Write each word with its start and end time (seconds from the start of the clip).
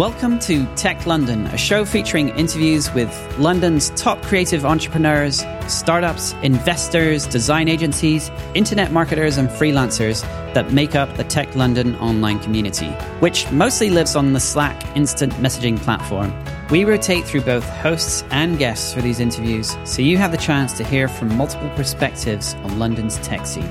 Welcome 0.00 0.38
to 0.38 0.64
Tech 0.76 1.04
London, 1.04 1.46
a 1.48 1.58
show 1.58 1.84
featuring 1.84 2.30
interviews 2.30 2.90
with 2.94 3.14
London's 3.38 3.90
top 3.90 4.22
creative 4.22 4.64
entrepreneurs, 4.64 5.44
startups, 5.68 6.32
investors, 6.42 7.26
design 7.26 7.68
agencies, 7.68 8.30
internet 8.54 8.92
marketers, 8.92 9.36
and 9.36 9.50
freelancers 9.50 10.22
that 10.54 10.72
make 10.72 10.94
up 10.94 11.14
the 11.18 11.24
Tech 11.24 11.54
London 11.54 11.96
online 11.96 12.38
community, 12.38 12.88
which 13.20 13.52
mostly 13.52 13.90
lives 13.90 14.16
on 14.16 14.32
the 14.32 14.40
Slack 14.40 14.96
instant 14.96 15.34
messaging 15.34 15.78
platform. 15.78 16.32
We 16.70 16.86
rotate 16.86 17.26
through 17.26 17.42
both 17.42 17.68
hosts 17.68 18.24
and 18.30 18.56
guests 18.58 18.94
for 18.94 19.02
these 19.02 19.20
interviews, 19.20 19.76
so 19.84 20.00
you 20.00 20.16
have 20.16 20.32
the 20.32 20.38
chance 20.38 20.72
to 20.78 20.82
hear 20.82 21.08
from 21.08 21.36
multiple 21.36 21.68
perspectives 21.76 22.54
on 22.54 22.78
London's 22.78 23.18
tech 23.18 23.44
scene. 23.44 23.70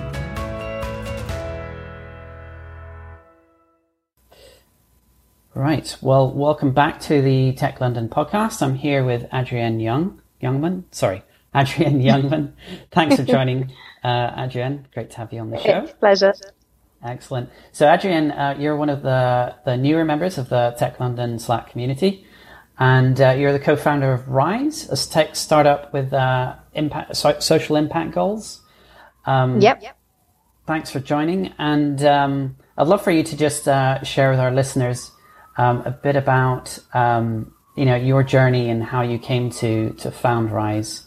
Right. 5.59 5.93
Well, 5.99 6.31
welcome 6.31 6.71
back 6.71 7.01
to 7.01 7.21
the 7.21 7.51
Tech 7.51 7.81
London 7.81 8.07
podcast. 8.07 8.61
I'm 8.61 8.75
here 8.75 9.03
with 9.03 9.25
Adrienne 9.33 9.81
Young, 9.81 10.21
Youngman. 10.41 10.85
Sorry, 10.91 11.21
Adrienne 11.53 12.01
Youngman. 12.01 12.53
Thanks 12.91 13.17
for 13.17 13.23
joining, 13.23 13.69
uh, 14.01 14.31
Adrienne. 14.37 14.87
Great 14.93 15.11
to 15.11 15.17
have 15.17 15.33
you 15.33 15.41
on 15.41 15.49
the 15.49 15.59
show. 15.59 15.79
It's 15.79 15.91
pleasure. 15.91 16.33
Excellent. 17.03 17.49
So, 17.73 17.89
Adrienne, 17.89 18.31
uh, 18.31 18.55
you're 18.57 18.77
one 18.77 18.87
of 18.87 19.01
the, 19.01 19.53
the 19.65 19.75
newer 19.75 20.05
members 20.05 20.37
of 20.37 20.47
the 20.47 20.73
Tech 20.79 20.97
London 20.97 21.37
Slack 21.39 21.71
community, 21.71 22.25
and 22.77 23.19
uh, 23.19 23.31
you're 23.31 23.51
the 23.51 23.59
co-founder 23.59 24.13
of 24.13 24.29
Rise, 24.29 24.87
a 24.89 25.09
tech 25.11 25.35
startup 25.35 25.91
with 25.91 26.13
uh, 26.13 26.55
impact, 26.73 27.17
so- 27.17 27.39
social 27.41 27.75
impact 27.75 28.11
goals. 28.11 28.61
Um, 29.25 29.59
yep. 29.59 29.83
Thanks 30.65 30.89
for 30.89 31.01
joining, 31.01 31.53
and 31.57 32.01
um, 32.05 32.55
I'd 32.77 32.87
love 32.87 33.01
for 33.01 33.11
you 33.11 33.23
to 33.23 33.35
just 33.35 33.67
uh, 33.67 34.01
share 34.05 34.31
with 34.31 34.39
our 34.39 34.51
listeners 34.51 35.11
um, 35.59 35.83
a 35.85 35.91
bit 35.91 36.15
about 36.15 36.79
um, 36.93 37.53
you 37.75 37.85
know 37.85 37.95
your 37.95 38.23
journey 38.23 38.69
and 38.69 38.81
how 38.81 39.01
you 39.01 39.19
came 39.19 39.49
to 39.61 39.91
to 39.91 40.09
found 40.09 40.51
Rise. 40.51 41.03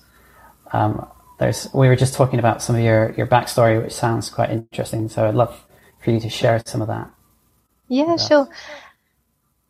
Um, 0.73 1.09
there's 1.39 1.69
we 1.73 1.89
were 1.89 1.97
just 1.97 2.15
talking 2.15 2.39
about 2.39 2.63
some 2.63 2.77
of 2.77 2.83
your 2.83 3.15
your 3.17 3.27
backstory, 3.27 3.83
which 3.83 3.95
sounds 3.95 4.29
quite 4.29 4.51
interesting. 4.51 5.09
So 5.09 5.27
I'd 5.27 5.35
love 5.35 5.65
for 6.05 6.11
you 6.11 6.21
to 6.21 6.29
share 6.29 6.63
some 6.67 6.83
of 6.83 6.89
that. 6.89 7.11
Yeah, 7.89 8.17
sure. 8.17 8.47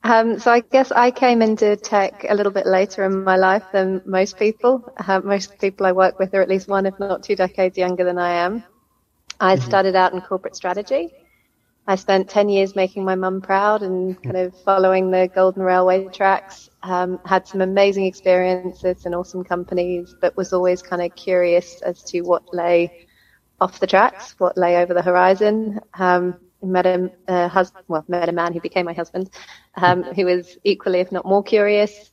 Um, 0.04 0.40
so 0.40 0.50
I 0.50 0.60
guess 0.60 0.90
I 0.90 1.12
came 1.12 1.42
into 1.42 1.76
tech 1.76 2.26
a 2.28 2.34
little 2.34 2.50
bit 2.50 2.66
later 2.66 3.04
in 3.04 3.22
my 3.22 3.36
life 3.36 3.62
than 3.72 4.02
most 4.04 4.36
people. 4.36 4.92
Uh, 4.96 5.20
most 5.20 5.60
people 5.60 5.86
I 5.86 5.92
work 5.92 6.18
with 6.18 6.34
are 6.34 6.42
at 6.42 6.48
least 6.48 6.66
one, 6.66 6.86
if 6.86 6.98
not 6.98 7.22
two 7.22 7.36
decades 7.36 7.78
younger 7.78 8.02
than 8.02 8.18
I 8.18 8.32
am. 8.46 8.64
I 9.38 9.54
mm-hmm. 9.54 9.64
started 9.64 9.94
out 9.94 10.12
in 10.12 10.20
corporate 10.20 10.56
strategy. 10.56 11.14
I 11.86 11.96
spent 11.96 12.30
10 12.30 12.48
years 12.48 12.76
making 12.76 13.04
my 13.04 13.16
mum 13.16 13.40
proud 13.40 13.82
and 13.82 14.20
kind 14.22 14.36
of 14.36 14.54
following 14.62 15.10
the 15.10 15.28
golden 15.34 15.62
railway 15.62 16.06
tracks. 16.08 16.70
Um, 16.82 17.18
had 17.24 17.46
some 17.46 17.60
amazing 17.60 18.06
experiences 18.06 19.04
and 19.04 19.14
awesome 19.14 19.42
companies, 19.42 20.14
but 20.20 20.36
was 20.36 20.52
always 20.52 20.80
kind 20.80 21.02
of 21.02 21.14
curious 21.16 21.82
as 21.82 22.02
to 22.04 22.20
what 22.22 22.54
lay 22.54 23.08
off 23.60 23.80
the 23.80 23.86
tracks, 23.86 24.34
what 24.38 24.56
lay 24.56 24.76
over 24.76 24.94
the 24.94 25.02
horizon. 25.02 25.80
Um, 25.94 26.36
met 26.62 26.86
a, 26.86 27.10
a 27.26 27.48
husband, 27.48 27.84
well, 27.88 28.04
met 28.06 28.28
a 28.28 28.32
man 28.32 28.52
who 28.52 28.60
became 28.60 28.86
my 28.86 28.92
husband, 28.92 29.30
um, 29.76 30.04
who 30.04 30.26
was 30.26 30.56
equally, 30.62 31.00
if 31.00 31.10
not 31.10 31.26
more 31.26 31.42
curious. 31.42 32.12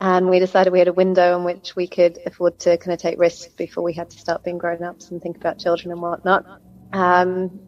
And 0.00 0.28
we 0.28 0.40
decided 0.40 0.72
we 0.72 0.80
had 0.80 0.88
a 0.88 0.92
window 0.92 1.38
in 1.38 1.44
which 1.44 1.76
we 1.76 1.86
could 1.86 2.18
afford 2.26 2.58
to 2.60 2.76
kind 2.78 2.92
of 2.92 2.98
take 2.98 3.20
risks 3.20 3.52
before 3.54 3.84
we 3.84 3.92
had 3.92 4.10
to 4.10 4.18
start 4.18 4.42
being 4.42 4.58
grown 4.58 4.82
ups 4.82 5.12
and 5.12 5.22
think 5.22 5.36
about 5.36 5.60
children 5.60 5.92
and 5.92 6.02
whatnot. 6.02 6.44
Um, 6.92 7.60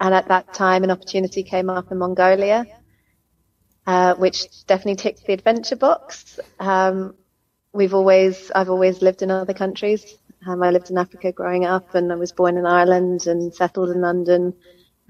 and 0.00 0.14
at 0.14 0.28
that 0.28 0.52
time, 0.54 0.84
an 0.84 0.90
opportunity 0.90 1.42
came 1.42 1.70
up 1.70 1.90
in 1.90 1.98
Mongolia, 1.98 2.66
uh, 3.86 4.14
which 4.14 4.66
definitely 4.66 4.96
ticked 4.96 5.26
the 5.26 5.32
adventure 5.32 5.76
box. 5.76 6.38
Um, 6.58 7.14
we've 7.72 7.94
always, 7.94 8.50
I've 8.54 8.70
always 8.70 9.02
lived 9.02 9.22
in 9.22 9.30
other 9.30 9.54
countries. 9.54 10.04
Um, 10.46 10.62
I 10.62 10.70
lived 10.70 10.90
in 10.90 10.98
Africa 10.98 11.32
growing 11.32 11.64
up, 11.64 11.94
and 11.94 12.12
I 12.12 12.16
was 12.16 12.32
born 12.32 12.56
in 12.56 12.66
Ireland 12.66 13.26
and 13.26 13.54
settled 13.54 13.90
in 13.90 14.00
London. 14.00 14.54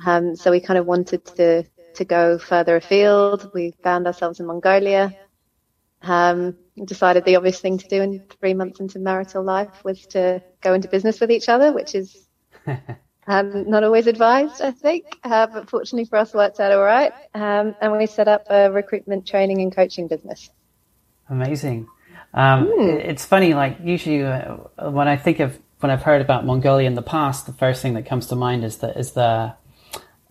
Um, 0.04 0.36
so 0.36 0.50
we 0.50 0.60
kind 0.60 0.78
of 0.78 0.86
wanted 0.86 1.24
to 1.36 1.64
to 1.94 2.04
go 2.04 2.38
further 2.38 2.76
afield. 2.76 3.50
We 3.54 3.72
found 3.82 4.06
ourselves 4.06 4.40
in 4.40 4.46
Mongolia. 4.46 5.16
Um, 6.02 6.56
decided 6.84 7.24
the 7.24 7.36
obvious 7.36 7.60
thing 7.60 7.78
to 7.78 7.88
do 7.88 8.02
in 8.02 8.24
three 8.40 8.52
months 8.52 8.80
into 8.80 8.98
marital 8.98 9.42
life 9.42 9.84
was 9.84 10.06
to 10.08 10.42
go 10.60 10.74
into 10.74 10.88
business 10.88 11.20
with 11.20 11.30
each 11.30 11.48
other, 11.48 11.72
which 11.72 11.94
is 11.94 12.28
Um, 13.26 13.70
not 13.70 13.84
always 13.84 14.06
advised, 14.06 14.60
I 14.60 14.70
think, 14.70 15.18
uh, 15.24 15.46
but 15.46 15.70
fortunately 15.70 16.04
for 16.04 16.16
us, 16.16 16.34
worked 16.34 16.60
out 16.60 16.72
all 16.72 16.82
right. 16.82 17.12
Um, 17.34 17.74
and 17.80 17.96
we 17.96 18.06
set 18.06 18.28
up 18.28 18.44
a 18.50 18.70
recruitment 18.70 19.26
training 19.26 19.62
and 19.62 19.74
coaching 19.74 20.08
business. 20.08 20.50
Amazing. 21.30 21.88
Um, 22.34 22.66
mm. 22.66 22.96
It's 22.96 23.24
funny, 23.24 23.54
like 23.54 23.78
usually 23.82 24.24
uh, 24.24 24.56
when 24.90 25.08
I 25.08 25.16
think 25.16 25.40
of 25.40 25.58
when 25.80 25.90
I've 25.90 26.02
heard 26.02 26.20
about 26.20 26.44
Mongolia 26.44 26.86
in 26.86 26.94
the 26.94 27.02
past, 27.02 27.46
the 27.46 27.52
first 27.52 27.80
thing 27.80 27.94
that 27.94 28.06
comes 28.06 28.26
to 28.28 28.36
mind 28.36 28.64
is 28.64 28.78
the 28.78 28.98
is 28.98 29.12
the 29.12 29.54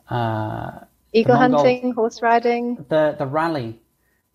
uh, 0.10 0.80
eagle 1.14 1.36
the 1.36 1.40
Mongol, 1.40 1.60
hunting, 1.60 1.94
horse 1.94 2.22
riding, 2.22 2.86
the 2.90 3.16
the 3.18 3.26
rally. 3.26 3.80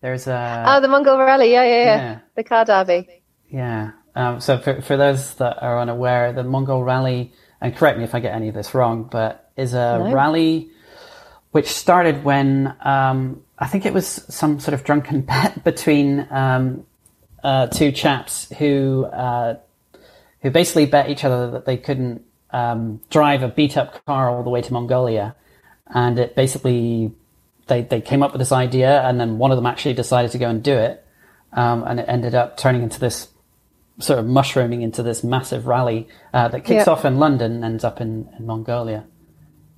There's 0.01 0.27
a 0.27 0.63
oh 0.67 0.81
the 0.81 0.87
Mongol 0.87 1.17
rally, 1.17 1.51
yeah, 1.51 1.63
yeah, 1.63 1.83
yeah, 1.83 1.95
yeah. 1.95 2.19
the 2.35 2.43
car 2.43 2.65
derby. 2.65 3.07
Yeah. 3.49 3.91
Um, 4.15 4.41
so 4.41 4.57
for 4.57 4.81
for 4.81 4.97
those 4.97 5.35
that 5.35 5.61
are 5.61 5.79
unaware, 5.79 6.33
the 6.33 6.43
Mongol 6.43 6.83
rally 6.83 7.33
and 7.61 7.75
correct 7.75 7.97
me 7.97 8.03
if 8.03 8.15
I 8.15 8.19
get 8.19 8.33
any 8.33 8.47
of 8.47 8.55
this 8.55 8.73
wrong, 8.73 9.03
but 9.03 9.51
is 9.55 9.73
a 9.73 9.99
no. 9.99 10.13
rally 10.13 10.71
which 11.51 11.67
started 11.67 12.23
when 12.23 12.75
um, 12.81 13.43
I 13.57 13.67
think 13.67 13.85
it 13.85 13.93
was 13.93 14.07
some 14.07 14.59
sort 14.59 14.73
of 14.73 14.83
drunken 14.83 15.21
bet 15.21 15.63
between 15.63 16.27
um, 16.29 16.85
uh, 17.43 17.67
two 17.67 17.91
chaps 17.91 18.49
who 18.57 19.05
uh, 19.05 19.57
who 20.41 20.51
basically 20.51 20.85
bet 20.85 21.09
each 21.09 21.23
other 21.23 21.51
that 21.51 21.65
they 21.65 21.77
couldn't 21.77 22.23
um, 22.51 23.01
drive 23.09 23.43
a 23.43 23.47
beat 23.47 23.77
up 23.77 24.05
car 24.05 24.29
all 24.29 24.43
the 24.43 24.49
way 24.49 24.61
to 24.61 24.73
Mongolia, 24.73 25.35
and 25.87 26.19
it 26.19 26.35
basically 26.35 27.11
they 27.67 27.81
they 27.81 28.01
came 28.01 28.23
up 28.23 28.31
with 28.31 28.39
this 28.39 28.51
idea, 28.51 29.01
and 29.01 29.19
then 29.19 29.37
one 29.37 29.51
of 29.51 29.57
them 29.57 29.65
actually 29.65 29.93
decided 29.93 30.31
to 30.31 30.37
go 30.37 30.49
and 30.49 30.63
do 30.63 30.77
it, 30.77 31.05
um, 31.53 31.83
and 31.83 31.99
it 31.99 32.05
ended 32.07 32.35
up 32.35 32.57
turning 32.57 32.83
into 32.83 32.99
this 32.99 33.27
sort 33.99 34.19
of 34.19 34.25
mushrooming 34.25 34.81
into 34.81 35.03
this 35.03 35.23
massive 35.23 35.67
rally 35.67 36.07
uh, 36.33 36.47
that 36.47 36.63
kicks 36.63 36.87
off 36.87 37.05
in 37.05 37.17
London 37.17 37.51
and 37.51 37.65
ends 37.65 37.83
up 37.83 38.01
in, 38.01 38.29
in 38.37 38.45
Mongolia. 38.45 39.05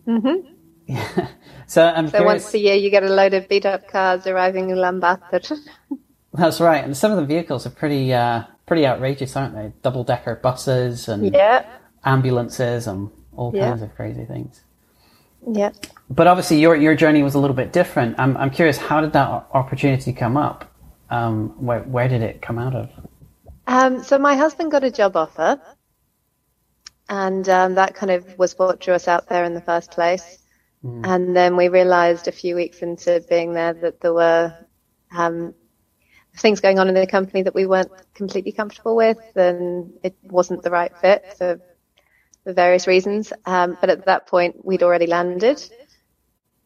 Mm-hmm. 0.08 0.48
Yeah. 0.88 1.28
so 1.68 1.86
I'm 1.86 2.08
so 2.08 2.20
curious. 2.20 2.44
once 2.44 2.54
a 2.54 2.60
year 2.60 2.76
you 2.76 2.90
get 2.90 3.04
a 3.04 3.10
load 3.10 3.34
of 3.34 3.48
beat 3.50 3.66
up 3.66 3.88
cars 3.88 4.28
arriving 4.28 4.70
in 4.70 4.78
Ulaanbaatar. 4.78 5.60
That's 6.34 6.62
right, 6.62 6.84
and 6.84 6.96
some 6.96 7.12
of 7.12 7.18
the 7.18 7.26
vehicles 7.26 7.66
are 7.66 7.72
pretty 7.72 8.14
uh, 8.14 8.44
pretty 8.66 8.86
outrageous, 8.86 9.36
aren't 9.36 9.54
they? 9.54 9.74
Double 9.82 10.06
decker 10.06 10.36
buses 10.36 11.10
and 11.10 11.34
yeah. 11.34 11.66
ambulances 12.06 12.88
and 12.88 13.12
all 13.36 13.52
yeah. 13.54 13.70
kinds 13.70 13.82
of 13.82 13.94
crazy 13.96 14.24
things. 14.24 14.62
Yeah. 15.46 15.72
But 16.10 16.28
obviously, 16.28 16.62
your 16.62 16.76
your 16.76 16.96
journey 16.96 17.22
was 17.22 17.36
a 17.36 17.40
little 17.40 17.56
bit 17.56 17.74
different. 17.74 18.18
I'm 18.18 18.38
I'm 18.38 18.50
curious, 18.50 18.78
how 18.78 19.02
did 19.02 19.12
that 19.14 19.28
opportunity 19.54 20.14
come 20.14 20.38
up? 20.38 20.74
Um, 21.10 21.50
where 21.66 21.82
where 21.82 22.08
did 22.08 22.22
it 22.22 22.42
come 22.42 22.58
out 22.58 22.76
of? 22.76 22.90
Um, 23.68 24.04
so 24.04 24.18
my 24.18 24.36
husband 24.36 24.72
got 24.72 24.84
a 24.84 24.92
job 24.92 25.16
offer, 25.16 25.62
and 27.08 27.48
um, 27.50 27.76
that 27.76 27.96
kind 27.96 28.12
of 28.12 28.38
was 28.38 28.58
what 28.58 28.80
drew 28.80 28.94
us 28.94 29.08
out 29.08 29.28
there 29.30 29.44
in 29.44 29.54
the 29.54 29.62
first 29.62 29.92
place. 29.92 30.40
Mm. 30.84 31.06
And 31.06 31.36
then 31.36 31.58
we 31.58 31.68
realised 31.68 32.28
a 32.28 32.32
few 32.32 32.56
weeks 32.56 32.82
into 32.82 33.24
being 33.30 33.54
there 33.54 33.74
that 33.74 34.02
there 34.02 34.14
were 34.14 34.56
um, 35.16 35.54
things 36.38 36.60
going 36.60 36.80
on 36.80 36.88
in 36.88 36.96
the 36.96 37.06
company 37.06 37.44
that 37.44 37.54
we 37.54 37.66
weren't 37.66 37.92
completely 38.14 38.52
comfortable 38.52 38.96
with, 38.96 39.20
and 39.36 39.94
it 40.04 40.16
wasn't 40.24 40.64
the 40.64 40.72
right 40.72 40.96
fit 40.98 41.36
for, 41.38 41.60
for 42.44 42.54
various 42.54 42.88
reasons. 42.88 43.32
Um, 43.46 43.78
but 43.80 43.90
at 43.90 44.06
that 44.06 44.28
point, 44.28 44.66
we'd 44.66 44.84
already 44.84 45.08
landed, 45.08 45.62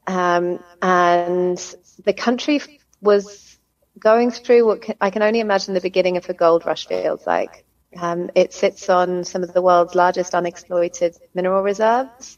um, 0.07 0.63
and 0.81 1.57
the 2.03 2.13
country 2.13 2.61
was 3.01 3.54
going 3.99 4.31
through 4.31 4.65
what 4.65 4.81
can, 4.81 4.95
I 5.01 5.09
can 5.09 5.21
only 5.21 5.39
imagine 5.39 5.73
the 5.73 5.81
beginning 5.81 6.17
of 6.17 6.29
a 6.29 6.33
gold 6.33 6.65
rush 6.65 6.87
feels 6.87 7.25
like. 7.25 7.65
Um, 7.99 8.29
it 8.35 8.53
sits 8.53 8.89
on 8.89 9.23
some 9.23 9.43
of 9.43 9.53
the 9.53 9.61
world's 9.61 9.95
largest 9.95 10.35
unexploited 10.35 11.15
mineral 11.33 11.63
reserves, 11.63 12.37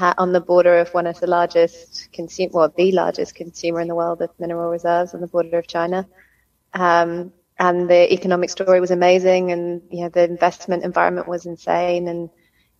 on 0.00 0.32
the 0.32 0.40
border 0.40 0.78
of 0.78 0.92
one 0.94 1.06
of 1.06 1.18
the 1.20 1.26
largest 1.26 2.12
consumer, 2.12 2.50
well, 2.52 2.72
the 2.76 2.92
largest 2.92 3.34
consumer 3.34 3.80
in 3.80 3.88
the 3.88 3.94
world 3.94 4.22
of 4.22 4.30
mineral 4.38 4.70
reserves, 4.70 5.14
on 5.14 5.20
the 5.20 5.26
border 5.26 5.58
of 5.58 5.66
China. 5.66 6.06
Um, 6.74 7.32
and 7.58 7.88
the 7.88 8.12
economic 8.12 8.50
story 8.50 8.80
was 8.80 8.90
amazing, 8.90 9.52
and 9.52 9.82
you 9.90 10.02
know 10.02 10.08
the 10.08 10.24
investment 10.24 10.84
environment 10.84 11.28
was 11.28 11.46
insane, 11.46 12.08
and 12.08 12.30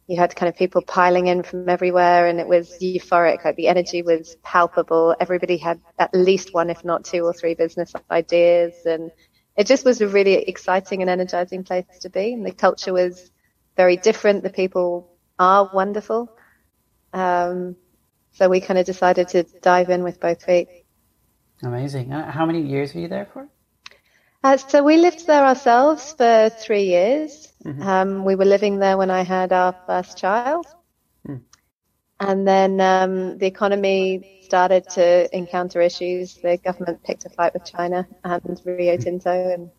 you 0.06 0.16
had 0.16 0.34
kind 0.34 0.48
of 0.48 0.56
people 0.56 0.82
piling 0.82 1.28
in 1.28 1.42
from 1.42 1.68
everywhere 1.68 2.26
and 2.26 2.40
it 2.40 2.48
was 2.48 2.76
euphoric. 2.80 3.44
Like 3.44 3.56
the 3.56 3.68
energy 3.68 4.02
was 4.02 4.36
palpable. 4.42 5.14
Everybody 5.20 5.56
had 5.56 5.80
at 5.98 6.14
least 6.14 6.52
one, 6.52 6.70
if 6.70 6.84
not 6.84 7.04
two 7.04 7.24
or 7.24 7.32
three 7.32 7.54
business 7.54 7.92
ideas. 8.10 8.74
And 8.84 9.10
it 9.56 9.66
just 9.66 9.84
was 9.84 10.00
a 10.00 10.08
really 10.08 10.34
exciting 10.34 11.02
and 11.02 11.10
energizing 11.10 11.62
place 11.64 11.86
to 12.00 12.10
be. 12.10 12.32
And 12.32 12.44
the 12.44 12.52
culture 12.52 12.92
was 12.92 13.30
very 13.76 13.96
different. 13.96 14.42
The 14.42 14.50
people 14.50 15.08
are 15.38 15.70
wonderful. 15.72 16.36
Um, 17.12 17.76
so 18.32 18.48
we 18.48 18.60
kind 18.60 18.78
of 18.78 18.86
decided 18.86 19.28
to 19.28 19.44
dive 19.60 19.90
in 19.90 20.02
with 20.02 20.20
both 20.20 20.42
feet. 20.42 20.68
Amazing. 21.62 22.10
How 22.10 22.44
many 22.44 22.62
years 22.62 22.92
were 22.92 23.02
you 23.02 23.08
there 23.08 23.28
for? 23.32 23.48
Uh, 24.44 24.56
so 24.56 24.82
we 24.82 24.96
lived 24.96 25.26
there 25.26 25.44
ourselves 25.44 26.14
for 26.14 26.50
three 26.50 26.84
years. 26.84 27.52
Mm-hmm. 27.64 27.82
Um, 27.82 28.24
we 28.24 28.34
were 28.34 28.44
living 28.44 28.78
there 28.78 28.96
when 28.96 29.10
I 29.10 29.22
had 29.22 29.52
our 29.52 29.74
first 29.86 30.18
child. 30.18 30.66
Mm. 31.28 31.42
And 32.18 32.48
then 32.48 32.80
um, 32.80 33.38
the 33.38 33.46
economy 33.46 34.40
started 34.42 34.88
to 34.90 35.34
encounter 35.36 35.80
issues. 35.80 36.34
The 36.34 36.56
government 36.56 37.04
picked 37.04 37.24
a 37.24 37.30
fight 37.30 37.54
with 37.54 37.64
China 37.64 38.06
and 38.24 38.60
Rio 38.64 38.96
hmm. 38.96 39.02
Tinto, 39.02 39.30
and 39.30 39.70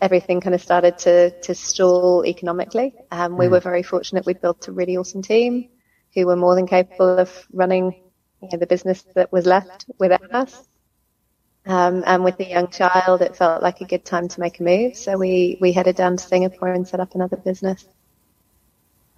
everything 0.00 0.40
kind 0.40 0.54
of 0.54 0.62
started 0.62 0.98
to, 0.98 1.40
to 1.42 1.54
stall 1.54 2.24
economically. 2.26 2.94
Um, 3.10 3.36
we 3.36 3.46
mm. 3.46 3.50
were 3.50 3.60
very 3.60 3.82
fortunate. 3.82 4.26
We 4.26 4.34
built 4.34 4.68
a 4.68 4.72
really 4.72 4.96
awesome 4.96 5.22
team 5.22 5.68
who 6.14 6.26
were 6.26 6.36
more 6.36 6.54
than 6.54 6.66
capable 6.66 7.18
of 7.18 7.30
running 7.52 8.02
you 8.42 8.48
know, 8.52 8.58
the 8.58 8.66
business 8.66 9.04
that 9.14 9.30
was 9.32 9.46
left 9.46 9.86
without 9.98 10.34
us. 10.34 10.68
Um, 11.66 12.04
and 12.06 12.24
with 12.24 12.38
a 12.40 12.48
young 12.48 12.68
child, 12.68 13.22
it 13.22 13.36
felt 13.36 13.62
like 13.62 13.80
a 13.80 13.86
good 13.86 14.04
time 14.04 14.28
to 14.28 14.40
make 14.40 14.60
a 14.60 14.62
move. 14.62 14.96
So 14.96 15.16
we, 15.16 15.56
we 15.60 15.72
headed 15.72 15.96
down 15.96 16.16
to 16.16 16.22
Singapore 16.22 16.72
and 16.72 16.86
set 16.86 17.00
up 17.00 17.14
another 17.14 17.36
business. 17.36 17.86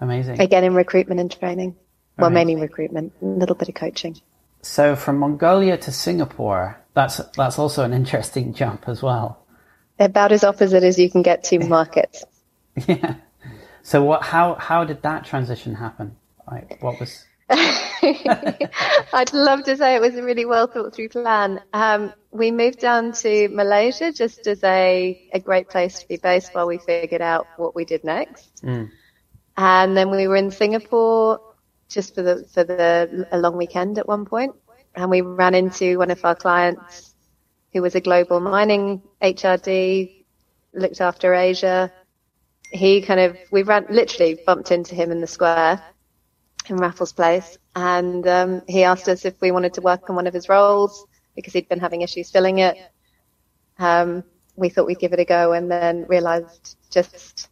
Amazing. 0.00 0.40
Again, 0.40 0.62
in 0.62 0.75
recruitment 0.75 1.20
and 1.20 1.31
training. 1.31 1.76
Well, 2.19 2.31
mainly 2.31 2.56
recruitment, 2.56 3.12
a 3.20 3.26
little 3.26 3.56
bit 3.56 3.69
of 3.69 3.75
coaching. 3.75 4.19
So 4.62 4.96
from 4.96 5.19
Mongolia 5.19 5.76
to 5.76 5.93
Singapore, 5.93 6.81
that's, 6.94 7.19
that's 7.37 7.58
also 7.58 7.84
an 7.84 7.93
interesting 7.93 8.54
jump 8.60 8.88
as 8.88 9.02
well. 9.02 9.44
About 9.99 10.32
as 10.32 10.44
opposite 10.44 10.82
as 10.82 10.99
you 10.99 11.10
can 11.10 11.22
get 11.22 11.44
to 11.44 11.58
markets. 11.69 12.25
yeah. 12.87 13.16
So 13.82 14.02
what, 14.02 14.22
how, 14.22 14.54
how 14.54 14.84
did 14.84 15.02
that 15.02 15.25
transition 15.25 15.75
happen? 15.75 16.16
Like, 16.50 16.82
what 16.82 16.99
was, 16.99 17.25
I'd 17.48 19.32
love 19.32 19.62
to 19.64 19.76
say 19.76 19.94
it 19.94 20.00
was 20.00 20.16
a 20.16 20.22
really 20.22 20.44
well 20.44 20.66
thought 20.66 20.94
through 20.94 21.10
plan. 21.10 21.60
Um, 21.72 22.12
we 22.32 22.50
moved 22.50 22.81
down 22.81 23.12
to 23.12 23.48
Malaysia 23.48 24.10
just 24.12 24.48
as 24.48 24.64
a, 24.64 25.28
a 25.32 25.38
great 25.38 25.69
place 25.69 26.00
to 26.00 26.08
be 26.08 26.16
based 26.16 26.54
while 26.54 26.66
we 26.66 26.78
figured 26.78 27.22
out 27.22 27.46
what 27.56 27.76
we 27.76 27.84
did 27.84 28.02
next. 28.02 28.64
Mm. 28.64 28.90
And 29.56 29.96
then 29.96 30.10
we 30.10 30.26
were 30.26 30.37
in 30.37 30.50
Singapore 30.50 31.40
just 31.88 32.16
for 32.16 32.22
the, 32.22 32.44
for 32.52 32.64
the, 32.64 33.28
a 33.31 33.38
long 33.38 33.56
weekend 33.56 33.99
at 33.99 34.08
one 34.08 34.25
point. 34.25 34.54
And 34.96 35.08
we 35.08 35.20
ran 35.20 35.54
into 35.54 35.99
one 35.99 36.10
of 36.10 36.25
our 36.25 36.34
clients 36.34 37.14
who 37.72 37.81
was 37.81 37.94
a 37.94 38.00
global 38.00 38.40
mining 38.40 39.02
HRD, 39.22 40.25
looked 40.75 41.00
after 41.00 41.32
Asia. 41.32 41.92
He 42.72 43.02
kind 43.02 43.20
of, 43.20 43.37
we 43.52 43.62
ran, 43.62 43.87
literally 43.88 44.37
bumped 44.44 44.72
into 44.72 44.96
him 44.96 45.12
in 45.12 45.20
the 45.20 45.28
square 45.28 45.81
in 46.70 46.76
Raffles 46.76 47.12
Place, 47.12 47.58
and 47.74 48.26
um, 48.26 48.62
he 48.68 48.84
asked 48.84 49.08
us 49.08 49.24
if 49.24 49.40
we 49.40 49.50
wanted 49.50 49.74
to 49.74 49.80
work 49.80 50.08
on 50.08 50.16
one 50.16 50.26
of 50.26 50.34
his 50.34 50.48
roles 50.48 51.06
because 51.34 51.52
he'd 51.52 51.68
been 51.68 51.80
having 51.80 52.02
issues 52.02 52.30
filling 52.30 52.58
it. 52.58 52.76
Um, 53.78 54.24
we 54.56 54.68
thought 54.68 54.86
we'd 54.86 54.98
give 54.98 55.12
it 55.12 55.20
a 55.20 55.24
go, 55.24 55.52
and 55.52 55.70
then 55.70 56.06
realised 56.08 56.76
just 56.90 57.48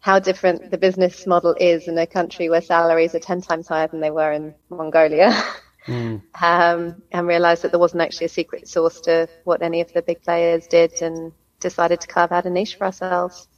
how 0.00 0.18
different 0.18 0.70
the 0.70 0.78
business 0.78 1.26
model 1.26 1.54
is 1.60 1.86
in 1.86 1.96
a 1.98 2.06
country 2.06 2.48
where 2.48 2.62
salaries 2.62 3.14
are 3.14 3.20
ten 3.20 3.40
times 3.40 3.68
higher 3.68 3.88
than 3.88 4.00
they 4.00 4.10
were 4.10 4.32
in 4.32 4.54
Mongolia. 4.68 5.32
Mm. 5.86 6.20
um, 6.42 7.02
and 7.10 7.26
realised 7.26 7.62
that 7.62 7.70
there 7.70 7.80
wasn't 7.80 8.02
actually 8.02 8.26
a 8.26 8.28
secret 8.28 8.68
source 8.68 9.00
to 9.00 9.26
what 9.44 9.62
any 9.62 9.80
of 9.80 9.90
the 9.94 10.02
big 10.02 10.22
players 10.22 10.66
did, 10.66 11.00
and 11.00 11.32
decided 11.58 12.02
to 12.02 12.06
carve 12.06 12.32
out 12.32 12.44
a 12.44 12.50
niche 12.50 12.76
for 12.76 12.84
ourselves. 12.84 13.48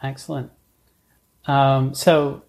Excellent. 0.00 0.52
Um, 1.46 1.92
so 1.94 2.44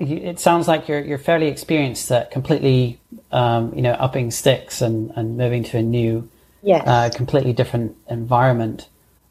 it 0.00 0.40
sounds 0.40 0.68
like 0.68 0.88
you're 0.88 1.00
you're 1.00 1.18
fairly 1.18 1.48
experienced 1.48 2.10
at 2.10 2.30
completely 2.30 3.00
um, 3.32 3.74
you 3.74 3.82
know 3.82 3.92
upping 3.92 4.30
sticks 4.30 4.80
and, 4.80 5.12
and 5.16 5.36
moving 5.36 5.64
to 5.64 5.78
a 5.78 5.82
new 5.82 6.28
yes. 6.62 6.86
uh, 6.86 7.10
completely 7.14 7.52
different 7.52 7.96
environment. 8.08 8.88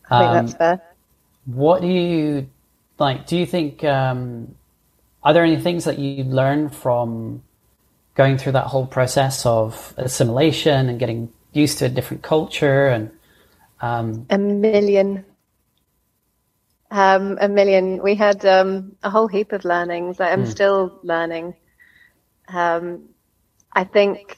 I 0.09 0.19
think 0.19 0.29
um, 0.29 0.45
that's 0.45 0.57
fair. 0.57 0.81
What 1.45 1.81
do 1.81 1.87
you 1.87 2.49
like? 2.99 3.27
Do 3.27 3.37
you 3.37 3.45
think 3.45 3.83
um, 3.83 4.55
are 5.23 5.33
there 5.33 5.43
any 5.43 5.57
things 5.57 5.85
that 5.85 5.99
you 5.99 6.23
learn 6.23 6.69
from 6.69 7.43
going 8.15 8.37
through 8.37 8.53
that 8.53 8.65
whole 8.65 8.87
process 8.87 9.45
of 9.45 9.93
assimilation 9.97 10.89
and 10.89 10.99
getting 10.99 11.31
used 11.53 11.77
to 11.79 11.85
a 11.85 11.89
different 11.89 12.23
culture 12.23 12.87
and 12.87 13.11
um, 13.81 14.25
a 14.29 14.37
million 14.37 15.23
um, 16.91 17.37
a 17.39 17.47
million. 17.47 18.01
We 18.01 18.15
had 18.15 18.45
um, 18.45 18.95
a 19.03 19.09
whole 19.09 19.27
heap 19.27 19.51
of 19.51 19.65
learnings. 19.65 20.19
I'm 20.19 20.45
mm. 20.45 20.47
still 20.47 20.99
learning. 21.03 21.55
Um, 22.47 23.09
I 23.73 23.83
think, 23.83 24.37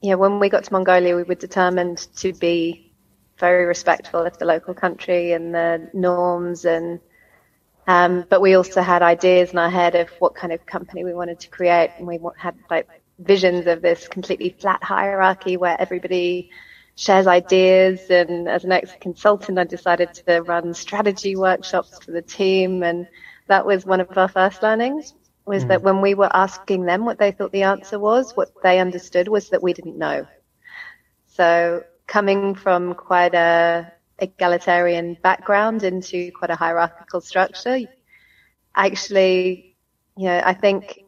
yeah, 0.00 0.14
when 0.14 0.38
we 0.40 0.48
got 0.48 0.64
to 0.64 0.72
Mongolia, 0.72 1.16
we 1.16 1.22
were 1.24 1.34
determined 1.34 1.98
to 2.16 2.32
be 2.32 2.92
very 3.38 3.66
respectful 3.66 4.20
of 4.24 4.38
the 4.38 4.44
local 4.44 4.74
country 4.74 5.32
and 5.32 5.54
the 5.54 5.90
norms 5.92 6.64
and 6.64 7.00
um, 7.88 8.26
but 8.28 8.42
we 8.42 8.52
also 8.52 8.82
had 8.82 9.00
ideas 9.00 9.52
in 9.52 9.58
our 9.58 9.70
head 9.70 9.94
of 9.94 10.10
what 10.18 10.34
kind 10.34 10.52
of 10.52 10.66
company 10.66 11.04
we 11.04 11.14
wanted 11.14 11.40
to 11.40 11.48
create, 11.48 11.90
and 11.96 12.06
we 12.06 12.20
had 12.36 12.54
like 12.68 12.86
visions 13.18 13.66
of 13.66 13.80
this 13.80 14.06
completely 14.06 14.54
flat 14.60 14.84
hierarchy 14.84 15.56
where 15.56 15.80
everybody 15.80 16.50
shares 16.98 17.28
ideas. 17.28 18.10
And 18.10 18.48
as 18.48 18.64
an 18.64 18.72
ex-consultant, 18.72 19.58
I 19.58 19.64
decided 19.64 20.12
to 20.14 20.42
run 20.42 20.74
strategy 20.74 21.36
workshops 21.36 21.98
for 22.04 22.10
the 22.10 22.22
team. 22.22 22.82
And 22.82 23.06
that 23.46 23.64
was 23.64 23.86
one 23.86 24.00
of 24.00 24.18
our 24.18 24.28
first 24.28 24.62
learnings 24.62 25.14
was 25.46 25.64
mm. 25.64 25.68
that 25.68 25.82
when 25.82 26.00
we 26.00 26.14
were 26.14 26.28
asking 26.34 26.84
them 26.84 27.04
what 27.04 27.18
they 27.18 27.30
thought 27.30 27.52
the 27.52 27.62
answer 27.62 27.98
was, 27.98 28.36
what 28.36 28.50
they 28.62 28.80
understood 28.80 29.28
was 29.28 29.48
that 29.50 29.62
we 29.62 29.72
didn't 29.72 29.96
know. 29.96 30.26
So 31.26 31.84
coming 32.06 32.56
from 32.56 32.94
quite 32.94 33.34
a 33.34 33.92
egalitarian 34.18 35.16
background 35.22 35.84
into 35.84 36.32
quite 36.32 36.50
a 36.50 36.56
hierarchical 36.56 37.20
structure, 37.20 37.78
actually, 38.74 39.76
you 40.16 40.26
know, 40.26 40.42
I 40.44 40.52
think 40.52 41.04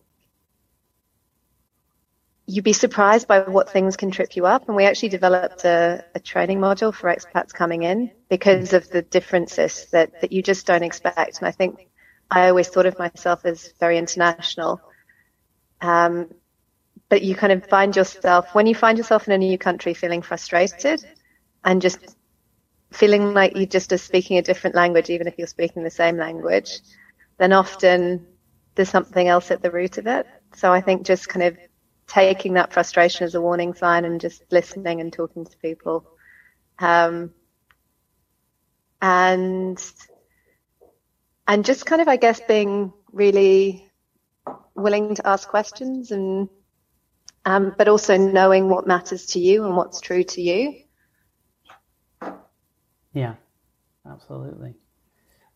you'd 2.51 2.65
be 2.65 2.73
surprised 2.73 3.29
by 3.29 3.41
what 3.41 3.71
things 3.71 3.97
can 3.97 4.11
trip 4.11 4.35
you 4.35 4.45
up. 4.45 4.67
And 4.67 4.77
we 4.77 4.85
actually 4.85 5.11
developed 5.11 5.65
a, 5.65 6.05
a, 6.17 6.21
training 6.21 6.59
module 6.59 6.93
for 6.93 7.09
expats 7.09 7.53
coming 7.53 7.85
in 7.85 8.11
because 8.29 8.73
of 8.73 8.89
the 8.91 9.03
differences 9.03 9.87
that, 9.93 10.21
that 10.21 10.33
you 10.33 10.43
just 10.43 10.67
don't 10.67 10.83
expect. 10.83 11.39
And 11.39 11.47
I 11.47 11.53
think 11.53 11.89
I 12.29 12.49
always 12.49 12.69
thought 12.69 12.87
of 12.87 12.99
myself 12.99 13.45
as 13.45 13.73
very 13.79 13.99
international. 13.99 14.81
Um, 15.81 16.35
but 17.09 17.23
you 17.23 17.37
kind 17.37 17.53
of 17.53 17.67
find 17.67 17.95
yourself, 17.95 18.53
when 18.53 18.67
you 18.67 18.75
find 18.75 18.99
yourself 18.99 19.29
in 19.29 19.33
a 19.33 19.39
new 19.39 19.57
country 19.57 19.95
feeling 19.95 20.21
frustrated 20.21 21.05
and 21.65 21.81
just 21.81 22.17
feeling 22.91 23.33
like 23.33 23.57
you 23.57 23.67
just 23.67 23.93
are 23.93 23.99
speaking 23.99 24.39
a 24.39 24.43
different 24.43 24.75
language, 24.75 25.09
even 25.09 25.29
if 25.29 25.39
you're 25.39 25.47
speaking 25.47 25.85
the 25.85 25.91
same 25.91 26.17
language, 26.17 26.81
then 27.39 27.53
often 27.53 28.27
there's 28.75 28.91
something 28.91 29.29
else 29.29 29.53
at 29.53 29.63
the 29.63 29.71
root 29.71 29.99
of 29.99 30.09
it. 30.09 30.27
So 30.57 30.73
I 30.73 30.81
think 30.81 31.07
just 31.07 31.29
kind 31.29 31.45
of 31.45 31.57
taking 32.11 32.55
that 32.55 32.73
frustration 32.73 33.25
as 33.25 33.35
a 33.35 33.41
warning 33.41 33.73
sign 33.73 34.05
and 34.05 34.21
just 34.21 34.43
listening 34.51 35.01
and 35.01 35.13
talking 35.13 35.45
to 35.45 35.57
people. 35.59 36.05
Um, 36.79 37.31
and, 39.01 39.83
and 41.47 41.65
just 41.65 41.87
kind 41.87 42.03
of, 42.03 42.09
I 42.09 42.17
guess, 42.17 42.41
being 42.47 42.93
really 43.13 43.91
willing 44.75 45.15
to 45.15 45.27
ask 45.27 45.49
questions 45.49 46.11
and, 46.11 46.49
um, 47.45 47.75
but 47.79 47.89
also 47.89 48.17
knowing 48.17 48.69
what 48.69 48.87
matters 48.87 49.27
to 49.27 49.39
you 49.39 49.65
and 49.65 49.77
what's 49.77 50.01
true 50.01 50.25
to 50.25 50.43
you. 50.43 50.83
Yeah, 53.15 53.35
absolutely 54.05 54.75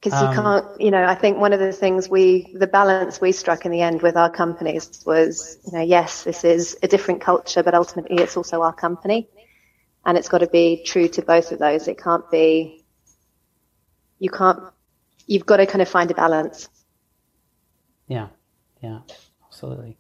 because 0.05 0.21
you 0.21 0.29
um, 0.29 0.35
can't, 0.35 0.81
you 0.81 0.91
know, 0.91 1.03
I 1.03 1.15
think 1.15 1.39
one 1.39 1.55
of 1.55 1.61
the 1.61 1.73
things 1.73 2.11
we, 2.11 2.53
the 2.55 2.67
balance 2.67 3.23
we 3.23 3.33
struck 3.33 3.65
in 3.65 3.73
the 3.73 3.81
end 3.81 4.03
with 4.03 4.19
our 4.19 4.29
companies 4.29 5.03
was, 5.07 5.59
you 5.65 5.73
know, 5.73 5.83
yes, 5.83 6.25
this 6.25 6.45
is 6.45 6.77
a 6.83 6.89
different 6.89 7.23
culture, 7.23 7.63
but 7.63 7.75
ultimately 7.75 8.23
it's 8.23 8.37
also 8.37 8.61
our 8.61 8.73
company. 8.75 9.29
And 10.05 10.19
it's 10.19 10.29
got 10.29 10.39
to 10.39 10.47
be 10.47 10.83
true 10.85 11.09
to 11.09 11.23
both 11.23 11.53
of 11.53 11.59
those. 11.59 11.89
It 11.89 11.97
can't 11.97 12.31
be, 12.31 12.85
you 14.19 14.29
can't, 14.29 14.61
you've 15.27 15.47
got 15.47 15.57
to 15.57 15.67
kind 15.67 15.81
of 15.81 15.89
find 15.89 16.11
a 16.11 16.15
balance. 16.15 16.69
Yeah, 18.07 18.29
yeah, 18.83 18.99
absolutely. 19.47 19.97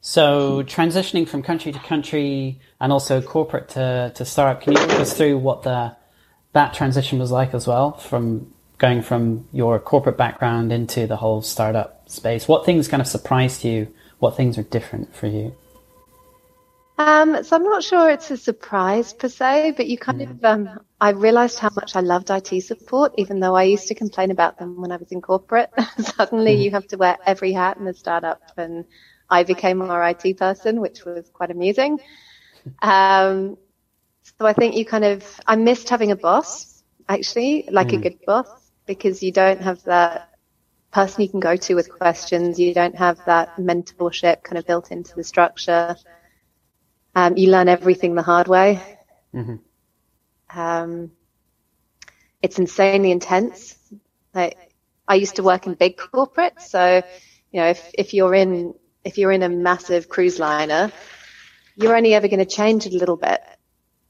So 0.00 0.62
transitioning 0.62 1.26
from 1.26 1.42
country 1.42 1.72
to 1.72 1.80
country 1.80 2.60
and 2.80 2.92
also 2.92 3.20
corporate 3.20 3.70
to, 3.70 4.12
to 4.14 4.24
startup, 4.24 4.62
can 4.62 4.74
you 4.74 4.80
walk 4.80 5.00
us 5.00 5.16
through 5.16 5.38
what 5.38 5.64
the, 5.64 5.96
that 6.52 6.74
transition 6.74 7.18
was 7.18 7.32
like 7.32 7.54
as 7.54 7.66
well 7.66 7.94
from 7.94 8.54
going 8.78 9.02
from 9.02 9.46
your 9.52 9.78
corporate 9.78 10.16
background 10.16 10.72
into 10.72 11.06
the 11.06 11.16
whole 11.16 11.42
startup 11.42 12.08
space? 12.08 12.48
What 12.48 12.64
things 12.64 12.88
kind 12.88 13.00
of 13.00 13.06
surprised 13.06 13.64
you? 13.64 13.92
What 14.18 14.36
things 14.36 14.58
are 14.58 14.62
different 14.62 15.14
for 15.14 15.26
you? 15.26 15.54
Um, 16.98 17.44
so 17.44 17.54
I'm 17.54 17.62
not 17.62 17.84
sure 17.84 18.10
it's 18.10 18.32
a 18.32 18.36
surprise 18.36 19.12
per 19.12 19.28
se, 19.28 19.74
but 19.76 19.86
you 19.86 19.98
kind 19.98 20.20
of, 20.20 20.44
um, 20.44 20.80
I 21.00 21.10
realized 21.10 21.60
how 21.60 21.70
much 21.76 21.94
I 21.94 22.00
loved 22.00 22.28
IT 22.28 22.60
support, 22.64 23.14
even 23.16 23.38
though 23.38 23.54
I 23.54 23.62
used 23.62 23.86
to 23.88 23.94
complain 23.94 24.32
about 24.32 24.58
them 24.58 24.80
when 24.80 24.90
I 24.90 24.96
was 24.96 25.12
in 25.12 25.22
corporate. 25.22 25.70
Suddenly 25.98 26.54
mm-hmm. 26.54 26.62
you 26.62 26.70
have 26.72 26.88
to 26.88 26.96
wear 26.96 27.16
every 27.24 27.52
hat 27.52 27.76
in 27.76 27.84
the 27.84 27.94
startup 27.94 28.42
and 28.56 28.84
I 29.30 29.44
became 29.44 29.80
our 29.80 30.08
IT 30.08 30.38
person, 30.38 30.80
which 30.80 31.04
was 31.04 31.30
quite 31.32 31.52
amusing. 31.52 32.00
Um, 32.82 33.58
so 34.38 34.46
I 34.46 34.52
think 34.52 34.74
you 34.74 34.84
kind 34.84 35.04
of, 35.04 35.40
I 35.46 35.54
missed 35.54 35.88
having 35.88 36.10
a 36.10 36.16
boss, 36.16 36.82
actually, 37.08 37.68
like 37.70 37.88
mm. 37.88 37.92
a 37.92 37.96
hmm. 37.96 38.02
good 38.02 38.18
boss, 38.26 38.48
because 38.88 39.22
you 39.22 39.30
don't 39.30 39.60
have 39.60 39.84
that 39.84 40.30
person 40.90 41.22
you 41.22 41.28
can 41.28 41.38
go 41.38 41.54
to 41.54 41.74
with 41.74 41.88
questions. 41.92 42.58
You 42.58 42.74
don't 42.74 42.96
have 42.96 43.24
that 43.26 43.56
mentorship 43.58 44.42
kind 44.42 44.58
of 44.58 44.66
built 44.66 44.90
into 44.90 45.14
the 45.14 45.22
structure. 45.22 45.94
Um, 47.14 47.36
you 47.36 47.50
learn 47.50 47.68
everything 47.68 48.16
the 48.16 48.22
hard 48.22 48.48
way. 48.48 48.82
Mm-hmm. 49.32 50.58
Um, 50.58 51.12
it's 52.42 52.58
insanely 52.58 53.12
intense. 53.12 53.76
Like, 54.34 54.56
I 55.06 55.16
used 55.16 55.36
to 55.36 55.42
work 55.42 55.66
in 55.66 55.74
big 55.74 55.96
corporates, 55.98 56.62
so 56.62 57.02
you 57.50 57.60
know, 57.60 57.68
if 57.68 57.90
if 57.94 58.14
you're 58.14 58.34
in 58.34 58.74
if 59.04 59.18
you're 59.18 59.32
in 59.32 59.42
a 59.42 59.48
massive 59.48 60.08
cruise 60.08 60.38
liner, 60.38 60.92
you're 61.76 61.96
only 61.96 62.14
ever 62.14 62.28
going 62.28 62.40
to 62.40 62.56
change 62.56 62.86
it 62.86 62.94
a 62.94 62.98
little 62.98 63.16
bit. 63.16 63.40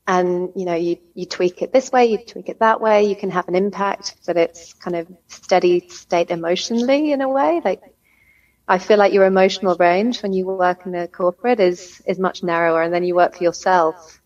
And, 0.08 0.52
you 0.56 0.64
know, 0.64 0.74
you, 0.74 0.96
you 1.12 1.26
tweak 1.26 1.60
it 1.60 1.70
this 1.70 1.92
way, 1.92 2.06
you 2.06 2.16
tweak 2.16 2.48
it 2.48 2.60
that 2.60 2.80
way, 2.80 3.04
you 3.04 3.14
can 3.14 3.30
have 3.30 3.46
an 3.46 3.54
impact, 3.54 4.16
but 4.26 4.38
it's 4.38 4.72
kind 4.72 4.96
of 4.96 5.06
steady 5.26 5.86
state 5.90 6.30
emotionally 6.30 7.12
in 7.12 7.20
a 7.20 7.28
way. 7.28 7.60
Like, 7.62 7.82
I 8.66 8.78
feel 8.78 8.96
like 8.96 9.12
your 9.12 9.26
emotional 9.26 9.76
range 9.76 10.22
when 10.22 10.32
you 10.32 10.46
work 10.46 10.86
in 10.86 10.94
a 10.94 11.08
corporate 11.08 11.60
is, 11.60 12.02
is 12.06 12.18
much 12.18 12.42
narrower 12.42 12.80
and 12.80 12.92
then 12.92 13.04
you 13.04 13.14
work 13.14 13.36
for 13.36 13.44
yourself 13.44 14.18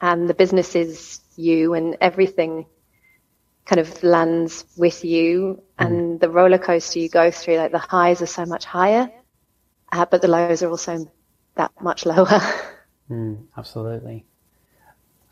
and 0.00 0.30
the 0.30 0.34
business 0.34 0.76
is 0.76 1.20
you 1.34 1.74
and 1.74 1.96
everything 2.00 2.66
kind 3.64 3.80
of 3.80 4.04
lands 4.04 4.64
with 4.76 5.04
you 5.04 5.60
and 5.76 5.92
mm. 5.92 6.20
the 6.20 6.30
roller 6.30 6.58
coaster 6.58 7.00
you 7.00 7.08
go 7.08 7.32
through, 7.32 7.56
like 7.56 7.72
the 7.72 7.78
highs 7.78 8.22
are 8.22 8.26
so 8.26 8.46
much 8.46 8.64
higher, 8.64 9.10
uh, 9.90 10.06
but 10.06 10.22
the 10.22 10.28
lows 10.28 10.62
are 10.62 10.70
also 10.70 11.10
that 11.56 11.72
much 11.82 12.06
lower. 12.06 12.40
Mm, 13.08 13.46
absolutely. 13.56 14.26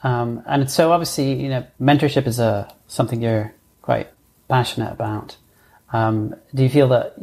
Um, 0.02 0.42
and 0.46 0.70
so 0.70 0.92
obviously, 0.92 1.32
you 1.34 1.48
know, 1.48 1.66
mentorship 1.80 2.26
is 2.26 2.38
a 2.38 2.74
something 2.88 3.22
you're 3.22 3.54
quite 3.82 4.08
passionate 4.48 4.92
about. 4.92 5.36
Um, 5.92 6.34
do 6.54 6.62
you 6.62 6.68
feel 6.68 6.88
that, 6.88 7.16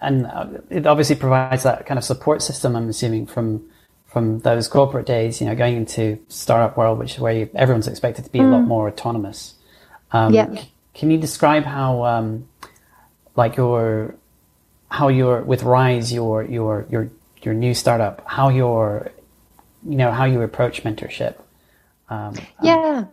and 0.00 0.26
uh, 0.26 0.46
it 0.68 0.86
obviously 0.86 1.16
provides 1.16 1.62
that 1.62 1.86
kind 1.86 1.96
of 1.96 2.04
support 2.04 2.42
system. 2.42 2.76
I'm 2.76 2.88
assuming 2.88 3.26
from 3.26 3.68
from 4.06 4.40
those 4.40 4.68
corporate 4.68 5.06
days, 5.06 5.40
you 5.40 5.46
know, 5.46 5.54
going 5.54 5.76
into 5.76 6.18
startup 6.28 6.76
world, 6.76 6.98
which 6.98 7.14
is 7.14 7.20
where 7.20 7.32
you, 7.32 7.50
everyone's 7.54 7.86
expected 7.86 8.24
to 8.24 8.30
be 8.30 8.38
mm. 8.38 8.46
a 8.46 8.48
lot 8.48 8.62
mm. 8.62 8.66
more 8.66 8.88
autonomous. 8.88 9.54
Um, 10.12 10.32
yeah. 10.32 10.62
Can 10.94 11.10
you 11.10 11.18
describe 11.18 11.64
how, 11.64 12.04
um, 12.04 12.48
like 13.36 13.56
your, 13.56 14.16
how 14.90 15.08
your 15.08 15.42
with 15.42 15.62
Rise, 15.62 16.12
your 16.12 16.42
your 16.42 16.86
your 16.90 17.10
your 17.42 17.54
new 17.54 17.74
startup, 17.74 18.24
how 18.26 18.48
your, 18.48 19.12
you 19.86 19.96
know, 19.96 20.10
how 20.10 20.24
you 20.24 20.40
approach 20.40 20.82
mentorship? 20.82 21.36
Um, 22.08 22.34
yeah. 22.62 23.04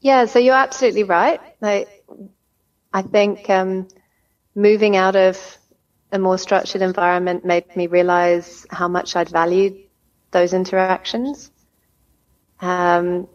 Yeah, 0.00 0.26
so 0.26 0.38
you're 0.38 0.54
absolutely 0.54 1.04
right. 1.04 1.40
I, 1.62 1.86
I 2.92 3.02
think 3.02 3.48
um, 3.48 3.88
moving 4.54 4.96
out 4.96 5.16
of 5.16 5.58
a 6.12 6.18
more 6.18 6.38
structured 6.38 6.82
environment 6.82 7.44
made 7.44 7.74
me 7.74 7.86
realize 7.86 8.66
how 8.70 8.86
much 8.86 9.16
I'd 9.16 9.30
valued 9.30 9.78
those 10.30 10.52
interactions. 10.52 11.50
Um, 12.60 13.28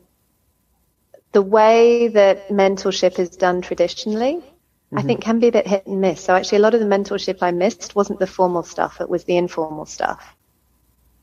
the 1.32 1.41
way 1.41 2.08
that 2.10 2.50
mentorship 2.50 3.20
is 3.20 3.32
done 3.32 3.62
traditionally, 3.62 4.36
mm-hmm. 4.36 4.98
I 4.98 5.01
think 5.01 5.22
can 5.22 5.39
be 5.39 5.48
a 5.48 5.51
bit 5.51 5.68
hit 5.68 5.88
and 5.88 6.00
miss. 6.01 6.24
So 6.24 6.36
actually 6.36 6.60
a 6.60 6.62
lot 6.62 6.75
of 6.75 6.79
the 6.79 6.86
mentorship 6.86 7.39
I 7.41 7.51
missed 7.51 7.96
wasn't 7.96 8.20
the 8.20 8.27
formal 8.27 8.63
stuff, 8.63 9.01
it 9.01 9.10
was 9.10 9.24
the 9.24 9.38
informal 9.38 9.86
stuff 9.86 10.36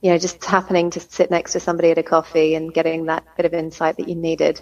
you 0.06 0.12
know, 0.12 0.18
just 0.18 0.44
happening 0.44 0.90
to 0.90 1.00
sit 1.00 1.32
next 1.32 1.54
to 1.54 1.58
somebody 1.58 1.90
at 1.90 1.98
a 1.98 2.02
coffee 2.04 2.54
and 2.54 2.72
getting 2.72 3.06
that 3.06 3.24
bit 3.36 3.44
of 3.44 3.52
insight 3.52 3.96
that 3.96 4.08
you 4.08 4.14
needed, 4.14 4.60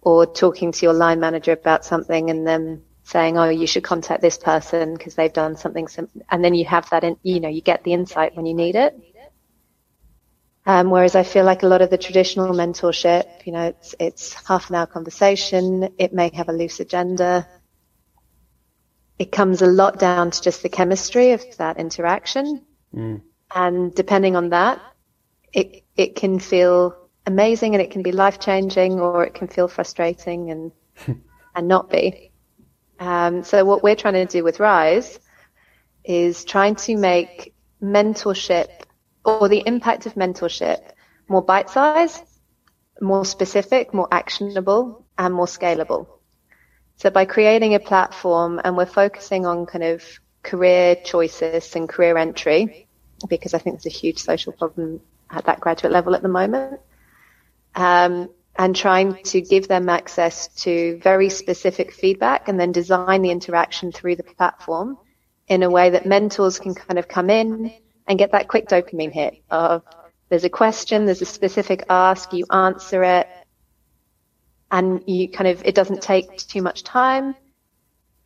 or 0.00 0.24
talking 0.24 0.72
to 0.72 0.86
your 0.86 0.94
line 0.94 1.20
manager 1.20 1.52
about 1.52 1.84
something 1.84 2.30
and 2.30 2.46
then 2.46 2.82
saying, 3.02 3.36
"Oh, 3.36 3.50
you 3.50 3.66
should 3.66 3.84
contact 3.84 4.22
this 4.22 4.38
person 4.38 4.94
because 4.94 5.14
they've 5.14 5.30
done 5.30 5.56
something," 5.56 5.88
sim-. 5.88 6.08
and 6.30 6.42
then 6.42 6.54
you 6.54 6.64
have 6.64 6.88
that, 6.88 7.04
in, 7.04 7.18
you 7.22 7.38
know, 7.38 7.50
you 7.50 7.60
get 7.60 7.84
the 7.84 7.92
insight 7.92 8.34
when 8.34 8.46
you 8.46 8.54
need 8.54 8.76
it. 8.76 8.94
Um, 10.64 10.88
whereas 10.88 11.14
I 11.14 11.22
feel 11.22 11.44
like 11.44 11.64
a 11.64 11.68
lot 11.68 11.82
of 11.82 11.90
the 11.90 11.98
traditional 11.98 12.54
mentorship, 12.54 13.44
you 13.44 13.52
know, 13.52 13.66
it's 13.66 13.94
it's 14.00 14.32
half 14.32 14.70
an 14.70 14.76
hour 14.76 14.86
conversation. 14.86 15.90
It 15.98 16.14
may 16.14 16.30
have 16.32 16.48
a 16.48 16.54
loose 16.54 16.80
agenda. 16.80 17.46
It 19.18 19.32
comes 19.32 19.60
a 19.60 19.66
lot 19.66 19.98
down 19.98 20.30
to 20.30 20.40
just 20.40 20.62
the 20.62 20.70
chemistry 20.70 21.32
of 21.32 21.44
that 21.58 21.76
interaction. 21.76 22.64
Mm. 22.94 23.20
And 23.54 23.94
depending 23.94 24.36
on 24.36 24.50
that, 24.50 24.80
it, 25.52 25.84
it 25.96 26.16
can 26.16 26.38
feel 26.38 26.96
amazing 27.26 27.74
and 27.74 27.82
it 27.82 27.90
can 27.90 28.02
be 28.02 28.12
life 28.12 28.40
changing 28.40 29.00
or 29.00 29.24
it 29.24 29.34
can 29.34 29.48
feel 29.48 29.68
frustrating 29.68 30.50
and, 30.50 30.72
and 31.54 31.68
not 31.68 31.90
be. 31.90 32.30
Um, 32.98 33.44
so 33.44 33.64
what 33.64 33.82
we're 33.82 33.96
trying 33.96 34.14
to 34.14 34.26
do 34.26 34.42
with 34.44 34.60
Rise 34.60 35.18
is 36.04 36.44
trying 36.44 36.74
to 36.76 36.96
make 36.96 37.54
mentorship 37.82 38.68
or 39.24 39.48
the 39.48 39.62
impact 39.66 40.06
of 40.06 40.14
mentorship 40.14 40.80
more 41.28 41.42
bite 41.42 41.70
sized, 41.70 42.22
more 43.00 43.24
specific, 43.24 43.92
more 43.92 44.08
actionable 44.10 45.06
and 45.18 45.34
more 45.34 45.46
scalable. 45.46 46.06
So 46.96 47.10
by 47.10 47.26
creating 47.26 47.74
a 47.74 47.80
platform 47.80 48.60
and 48.64 48.76
we're 48.76 48.86
focusing 48.86 49.46
on 49.46 49.66
kind 49.66 49.84
of 49.84 50.02
career 50.42 50.96
choices 50.96 51.76
and 51.76 51.88
career 51.88 52.16
entry, 52.16 52.87
because 53.28 53.54
I 53.54 53.58
think 53.58 53.76
there's 53.76 53.94
a 53.94 53.98
huge 53.98 54.18
social 54.18 54.52
problem 54.52 55.00
at 55.30 55.46
that 55.46 55.60
graduate 55.60 55.92
level 55.92 56.14
at 56.14 56.22
the 56.22 56.28
moment. 56.28 56.80
Um, 57.74 58.30
and 58.58 58.74
trying 58.74 59.22
to 59.22 59.40
give 59.40 59.68
them 59.68 59.88
access 59.88 60.48
to 60.48 60.98
very 61.00 61.30
specific 61.30 61.92
feedback 61.92 62.48
and 62.48 62.58
then 62.58 62.72
design 62.72 63.22
the 63.22 63.30
interaction 63.30 63.92
through 63.92 64.16
the 64.16 64.24
platform 64.24 64.98
in 65.46 65.62
a 65.62 65.70
way 65.70 65.90
that 65.90 66.06
mentors 66.06 66.58
can 66.58 66.74
kind 66.74 66.98
of 66.98 67.06
come 67.06 67.30
in 67.30 67.72
and 68.08 68.18
get 68.18 68.32
that 68.32 68.48
quick 68.48 68.66
dopamine 68.66 69.12
hit 69.12 69.42
of 69.48 69.84
there's 70.28 70.44
a 70.44 70.50
question, 70.50 71.06
there's 71.06 71.22
a 71.22 71.26
specific 71.26 71.84
ask, 71.88 72.32
you 72.32 72.44
answer 72.50 73.04
it, 73.04 73.28
and 74.70 75.02
you 75.06 75.28
kind 75.28 75.48
of, 75.48 75.62
it 75.64 75.74
doesn't 75.74 76.02
take 76.02 76.36
too 76.36 76.60
much 76.60 76.82
time 76.82 77.36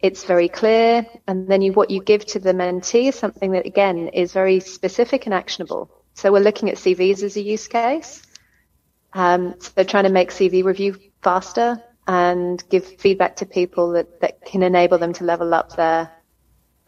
it's 0.03 0.25
very 0.25 0.49
clear. 0.49 1.07
And 1.27 1.49
then 1.49 1.63
you, 1.63 1.73
what 1.73 1.91
you 1.91 2.03
give 2.03 2.27
to 2.27 2.41
the 2.41 2.53
mentee 2.53 3.09
is 3.09 3.15
something 3.15 3.53
that 3.53 3.67
again 3.67 4.09
is 4.09 4.33
very 4.33 4.61
specific 4.61 5.27
and 5.27 5.35
actionable. 5.35 5.91
So 6.15 6.33
we're 6.33 6.41
looking 6.41 6.69
at 6.69 6.77
CVs 6.77 7.23
as 7.23 7.37
a 7.37 7.41
use 7.41 7.69
case. 7.69 8.23
Um, 9.15 9.55
so 9.59 9.85
trying 9.85 10.05
to 10.05 10.11
make 10.11 10.31
CV 10.31 10.65
review 10.65 10.99
faster 11.23 11.83
and 12.07 12.63
give 12.69 12.85
feedback 12.85 13.37
to 13.37 13.47
people 13.47 13.93
that, 13.93 14.21
that 14.21 14.45
can 14.45 14.63
enable 14.63 14.99
them 14.99 15.13
to 15.15 15.25
level 15.25 15.55
up 15.55 15.77
their 15.77 16.11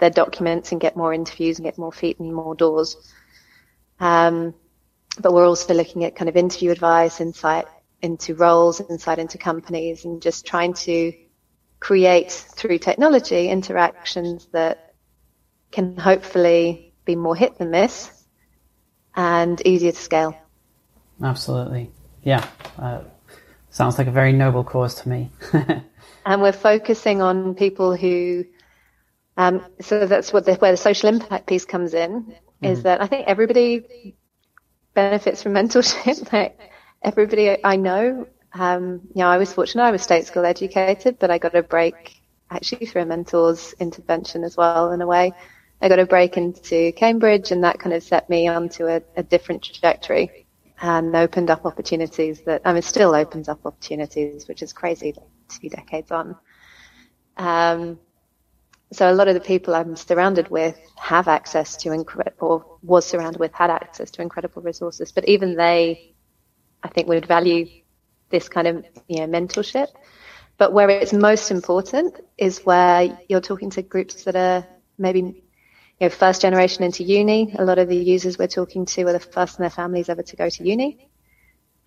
their 0.00 0.10
documents 0.10 0.72
and 0.72 0.80
get 0.80 0.96
more 0.96 1.14
interviews 1.14 1.58
and 1.58 1.64
get 1.64 1.78
more 1.78 1.92
feet 1.92 2.18
and 2.18 2.34
more 2.34 2.56
doors. 2.56 2.96
Um, 4.00 4.52
but 5.20 5.32
we're 5.32 5.46
also 5.46 5.72
looking 5.72 6.04
at 6.04 6.16
kind 6.16 6.28
of 6.28 6.36
interview 6.36 6.72
advice, 6.72 7.20
insight 7.20 7.66
into 8.02 8.34
roles, 8.34 8.80
insight 8.80 9.20
into 9.20 9.38
companies, 9.38 10.04
and 10.04 10.20
just 10.20 10.44
trying 10.44 10.74
to 10.74 11.12
create 11.80 12.32
through 12.32 12.78
technology 12.78 13.48
interactions 13.48 14.46
that 14.52 14.94
can 15.70 15.96
hopefully 15.96 16.94
be 17.04 17.16
more 17.16 17.36
hit 17.36 17.58
than 17.58 17.70
miss 17.70 18.10
and 19.14 19.60
easier 19.66 19.92
to 19.92 19.98
scale. 19.98 20.36
Absolutely. 21.22 21.90
Yeah. 22.22 22.46
Uh, 22.78 23.02
sounds 23.70 23.98
like 23.98 24.06
a 24.06 24.12
very 24.12 24.32
noble 24.32 24.64
cause 24.64 24.94
to 25.02 25.08
me. 25.08 25.30
and 26.26 26.42
we're 26.42 26.52
focusing 26.52 27.20
on 27.20 27.54
people 27.54 27.96
who, 27.96 28.44
um, 29.36 29.64
so 29.80 30.06
that's 30.06 30.32
what 30.32 30.46
the, 30.46 30.54
where 30.54 30.72
the 30.72 30.76
social 30.76 31.08
impact 31.08 31.46
piece 31.46 31.64
comes 31.64 31.94
in, 31.94 32.34
is 32.62 32.78
mm-hmm. 32.78 32.82
that 32.84 33.02
I 33.02 33.06
think 33.06 33.26
everybody 33.26 34.16
benefits 34.94 35.42
from 35.42 35.52
mentorship. 35.52 36.32
like 36.32 36.58
everybody 37.02 37.62
I 37.62 37.76
know 37.76 38.26
um, 38.54 39.00
you 39.14 39.22
know, 39.22 39.28
I 39.28 39.38
was 39.38 39.52
fortunate. 39.52 39.82
I 39.82 39.90
was 39.90 40.02
state 40.02 40.26
school 40.26 40.44
educated, 40.44 41.18
but 41.18 41.30
I 41.30 41.38
got 41.38 41.54
a 41.54 41.62
break 41.62 42.22
actually 42.50 42.86
through 42.86 43.02
a 43.02 43.06
mentor's 43.06 43.74
intervention 43.80 44.44
as 44.44 44.56
well 44.56 44.92
in 44.92 45.00
a 45.00 45.06
way. 45.06 45.32
I 45.82 45.88
got 45.88 45.98
a 45.98 46.06
break 46.06 46.36
into 46.36 46.92
Cambridge 46.92 47.50
and 47.50 47.64
that 47.64 47.78
kind 47.78 47.94
of 47.94 48.02
set 48.02 48.30
me 48.30 48.46
onto 48.46 48.86
a, 48.86 49.02
a 49.16 49.22
different 49.22 49.62
trajectory 49.62 50.46
and 50.80 51.14
opened 51.14 51.50
up 51.50 51.66
opportunities 51.66 52.42
that, 52.42 52.62
I 52.64 52.72
mean, 52.72 52.82
still 52.82 53.14
opens 53.14 53.48
up 53.48 53.66
opportunities, 53.66 54.46
which 54.46 54.62
is 54.62 54.72
crazy 54.72 55.14
two 55.48 55.68
decades 55.68 56.10
on. 56.10 56.36
Um, 57.36 57.98
so 58.92 59.10
a 59.10 59.14
lot 59.14 59.28
of 59.28 59.34
the 59.34 59.40
people 59.40 59.74
I'm 59.74 59.96
surrounded 59.96 60.48
with 60.48 60.78
have 60.96 61.26
access 61.26 61.76
to 61.78 61.92
incredible, 61.92 62.48
or 62.48 62.78
was 62.82 63.04
surrounded 63.04 63.40
with, 63.40 63.52
had 63.52 63.70
access 63.70 64.10
to 64.12 64.22
incredible 64.22 64.62
resources, 64.62 65.10
but 65.10 65.28
even 65.28 65.56
they, 65.56 66.14
I 66.82 66.88
think 66.88 67.08
would 67.08 67.26
value 67.26 67.66
this 68.34 68.48
kind 68.48 68.66
of 68.66 68.84
you 69.08 69.18
know 69.20 69.26
mentorship. 69.26 69.88
But 70.58 70.72
where 70.72 70.90
it's 70.90 71.12
most 71.12 71.50
important 71.50 72.20
is 72.36 72.60
where 72.64 73.18
you're 73.28 73.40
talking 73.40 73.70
to 73.70 73.82
groups 73.82 74.24
that 74.24 74.36
are 74.36 74.66
maybe 74.98 75.20
you 75.20 76.06
know, 76.06 76.08
first 76.08 76.42
generation 76.42 76.84
into 76.84 77.02
uni. 77.02 77.54
A 77.58 77.64
lot 77.64 77.78
of 77.78 77.88
the 77.88 77.96
users 77.96 78.38
we're 78.38 78.56
talking 78.60 78.86
to 78.86 79.02
are 79.08 79.12
the 79.12 79.20
first 79.20 79.58
in 79.58 79.62
their 79.62 79.70
families 79.70 80.08
ever 80.08 80.22
to 80.22 80.36
go 80.36 80.48
to 80.48 80.64
uni. 80.64 81.08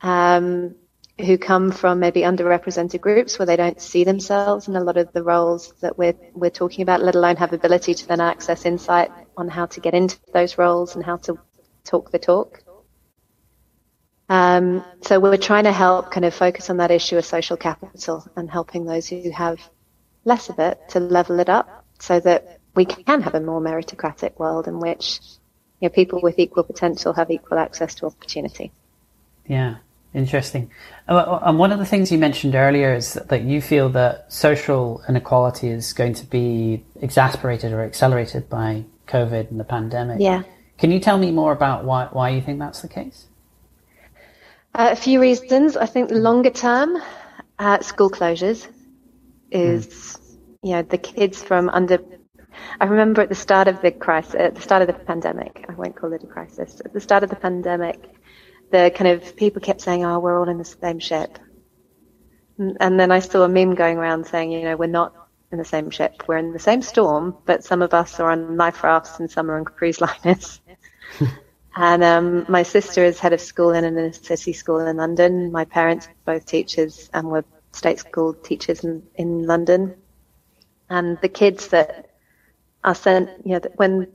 Um, 0.01 0.75
who 1.19 1.37
come 1.37 1.71
from 1.71 1.99
maybe 1.99 2.21
underrepresented 2.21 3.01
groups 3.01 3.39
where 3.39 3.45
they 3.47 3.55
don't 3.55 3.81
see 3.81 4.03
themselves 4.03 4.67
in 4.67 4.75
a 4.75 4.83
lot 4.83 4.97
of 4.97 5.11
the 5.13 5.23
roles 5.23 5.73
that 5.81 5.97
we're 5.97 6.13
we're 6.33 6.57
talking 6.61 6.83
about, 6.83 7.01
let 7.01 7.15
alone 7.15 7.35
have 7.37 7.53
ability 7.53 7.93
to 7.95 8.07
then 8.07 8.21
access 8.21 8.65
insight 8.65 9.09
on 9.35 9.47
how 9.47 9.65
to 9.65 9.79
get 9.79 9.95
into 9.95 10.17
those 10.33 10.57
roles 10.57 10.95
and 10.95 11.03
how 11.03 11.17
to 11.17 11.37
talk 11.83 12.11
the 12.11 12.19
talk. 12.19 12.61
Um, 14.29 14.84
so 15.01 15.19
we're 15.19 15.38
trying 15.38 15.63
to 15.63 15.72
help 15.72 16.12
kind 16.12 16.25
of 16.25 16.34
focus 16.34 16.69
on 16.69 16.77
that 16.77 16.91
issue 16.91 17.17
of 17.17 17.25
social 17.25 17.57
capital 17.57 18.29
and 18.36 18.50
helping 18.50 18.86
those 18.86 19.07
who 19.07 19.31
have 19.31 19.60
less 20.25 20.50
of 20.50 20.60
it 20.60 20.79
to 20.89 21.00
level 21.00 21.39
it 21.39 21.50
up 21.50 21.86
so 22.00 22.19
that 22.19 22.60
we 22.75 22.86
can 22.86 23.22
have 23.22 23.36
a 23.36 23.39
more 23.39 23.62
meritocratic 23.62 24.38
world 24.38 24.67
in 24.67 24.79
which 24.79 25.19
you 25.79 25.88
know, 25.88 25.93
people 25.93 26.19
with 26.22 26.38
equal 26.39 26.63
potential 26.63 27.13
have 27.13 27.31
equal 27.31 27.57
access 27.57 27.96
to 27.96 28.05
opportunity. 28.05 28.72
Yeah. 29.48 29.77
Interesting. 30.13 30.72
Uh, 31.07 31.39
and 31.43 31.60
one 31.60 31.72
of 31.72 31.79
the 31.79 31.86
things 31.86 32.12
you 32.12 32.17
mentioned 32.17 32.55
earlier 32.55 32.93
is 32.93 33.13
that 33.13 33.43
you 33.43 33.62
feel 33.62 33.89
that 33.89 34.31
social 34.34 35.03
inequality 35.07 35.69
is 35.69 35.93
going 35.93 36.13
to 36.15 36.25
be 36.25 36.84
exasperated 37.01 37.72
or 37.72 37.84
accelerated 37.84 38.50
by 38.50 38.86
COVID 39.07 39.51
and 39.51 39.60
the 39.60 39.63
pandemic. 39.63 40.19
Yeah. 40.19 40.43
Can 40.79 40.91
you 40.91 41.00
tell 41.00 41.17
me 41.17 41.31
more 41.31 41.51
about 41.51 41.84
why, 41.84 42.07
why 42.12 42.29
you 42.29 42.41
think 42.41 42.57
that's 42.57 42.81
the 42.81 42.88
case? 42.88 43.27
Uh, 44.77 44.89
a 44.91 44.96
few 44.96 45.19
reasons. 45.19 45.75
I 45.75 45.88
think 45.88 46.12
longer 46.12 46.51
term, 46.51 47.01
uh, 47.57 47.79
school 47.81 48.12
closures 48.12 48.67
is, 49.50 49.88
mm. 49.88 50.38
you 50.62 50.72
know, 50.74 50.84
the 50.84 51.00
kids 51.00 51.41
from 51.41 51.67
under. 51.69 51.98
I 52.79 52.86
remember 52.86 53.24
at 53.24 53.29
the 53.29 53.34
start 53.34 53.67
of 53.67 53.81
the 53.81 53.89
crisis, 53.89 54.36
at 54.36 54.53
the 54.53 54.62
start 54.62 54.84
of 54.84 54.88
the 54.88 54.93
pandemic, 54.93 55.65
I 55.67 55.74
won't 55.74 55.96
call 55.96 56.13
it 56.13 56.24
a 56.24 56.27
crisis, 56.27 56.79
at 56.86 56.93
the 56.93 57.00
start 57.00 57.24
of 57.24 57.31
the 57.31 57.36
pandemic, 57.36 58.00
the 58.72 58.91
kind 58.93 59.10
of 59.10 59.36
people 59.36 59.62
kept 59.62 59.81
saying, 59.81 60.05
"Oh, 60.05 60.19
we're 60.19 60.39
all 60.39 60.48
in 60.48 60.60
the 60.60 60.65
same 60.65 61.00
ship," 61.00 61.39
and 62.60 63.00
then 63.00 63.12
I 63.12 63.17
saw 63.17 63.41
a 63.46 63.50
meme 63.50 63.74
going 63.74 63.98
around 63.98 64.27
saying, 64.27 64.51
"You 64.51 64.62
know, 64.62 64.77
we're 64.77 64.86
not 64.86 65.12
in 65.51 65.57
the 65.57 65.65
same 65.65 65.89
ship. 65.89 66.24
We're 66.27 66.38
in 66.38 66.53
the 66.53 66.60
same 66.60 66.84
storm, 66.84 67.36
but 67.48 67.63
some 67.63 67.81
of 67.81 67.96
us 67.96 68.19
are 68.19 68.29
on 68.29 68.57
life 68.57 68.84
rafts 68.84 69.19
and 69.19 69.31
some 69.31 69.50
are 69.50 69.57
on 69.57 69.65
cruise 69.65 70.01
liners." 70.01 70.62
and 71.77 72.03
um, 72.03 72.46
my 72.50 72.63
sister 72.63 73.03
is 73.03 73.19
head 73.19 73.34
of 73.34 73.41
school 73.41 73.72
in 73.72 73.86
a 73.86 74.12
city 74.12 74.51
school 74.51 74.79
in 74.79 74.98
London. 74.98 75.51
My 75.51 75.63
parents 75.63 76.10
both 76.25 76.46
teachers 76.46 77.07
and 77.13 77.27
were 77.27 77.46
state 77.72 78.00
school 78.00 78.34
teachers 78.34 78.84
in, 78.84 79.03
in 79.15 79.46
London. 79.46 79.96
And 80.89 81.19
the 81.22 81.29
kids 81.29 81.67
that 81.67 82.10
are 82.84 82.96
sent, 82.96 83.29
you 83.46 83.53
know, 83.53 83.62
when 83.75 84.07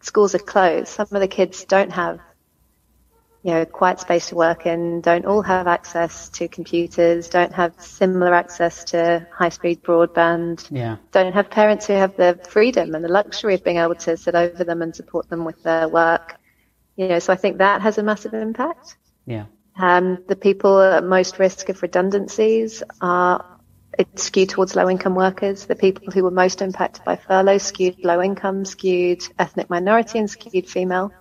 schools 0.00 0.34
are 0.34 0.38
closed, 0.38 0.88
some 0.88 1.08
of 1.12 1.20
the 1.20 1.28
kids 1.28 1.64
don't 1.64 1.92
have 1.92 2.18
you 3.42 3.52
know, 3.52 3.64
quiet 3.64 4.00
space 4.00 4.28
to 4.28 4.36
work 4.36 4.66
in, 4.66 5.00
don't 5.00 5.26
all 5.26 5.42
have 5.42 5.66
access 5.66 6.28
to 6.28 6.46
computers, 6.46 7.28
don't 7.28 7.52
have 7.52 7.74
similar 7.78 8.32
access 8.32 8.84
to 8.84 9.26
high 9.32 9.48
speed 9.48 9.82
broadband, 9.82 10.66
yeah. 10.70 10.96
don't 11.10 11.32
have 11.32 11.50
parents 11.50 11.88
who 11.88 11.94
have 11.94 12.16
the 12.16 12.38
freedom 12.48 12.94
and 12.94 13.04
the 13.04 13.08
luxury 13.08 13.54
of 13.54 13.64
being 13.64 13.78
able 13.78 13.96
to 13.96 14.16
sit 14.16 14.36
over 14.36 14.62
them 14.62 14.80
and 14.80 14.94
support 14.94 15.28
them 15.28 15.44
with 15.44 15.60
their 15.64 15.88
work. 15.88 16.36
You 16.96 17.08
know, 17.08 17.18
so 17.18 17.32
I 17.32 17.36
think 17.36 17.58
that 17.58 17.82
has 17.82 17.98
a 17.98 18.02
massive 18.02 18.34
impact. 18.34 18.96
Yeah. 19.26 19.46
Um, 19.78 20.18
the 20.28 20.36
people 20.36 20.80
at 20.80 21.04
most 21.04 21.38
risk 21.38 21.68
of 21.68 21.80
redundancies 21.82 22.82
are 23.00 23.58
it's 23.98 24.24
skewed 24.24 24.48
towards 24.48 24.74
low 24.74 24.88
income 24.88 25.14
workers. 25.14 25.66
The 25.66 25.76
people 25.76 26.12
who 26.12 26.24
were 26.24 26.30
most 26.30 26.62
impacted 26.62 27.04
by 27.04 27.16
furlough 27.16 27.58
skewed 27.58 28.04
low 28.04 28.22
income, 28.22 28.64
skewed 28.64 29.22
ethnic 29.38 29.68
minority 29.68 30.18
and 30.18 30.30
skewed 30.30 30.68
female. 30.68 31.12